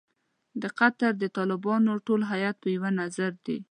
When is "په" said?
2.63-2.67